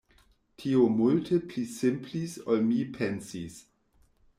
Tio 0.61 0.85
multe 1.01 1.39
pli 1.51 1.67
simplis 1.75 2.37
ol 2.51 2.67
mi 2.73 2.83
pensis. 3.01 3.65